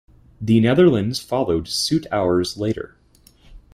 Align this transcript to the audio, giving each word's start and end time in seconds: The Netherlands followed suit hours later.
The 0.41 0.59
Netherlands 0.59 1.19
followed 1.19 1.67
suit 1.67 2.07
hours 2.11 2.57
later. 2.57 2.97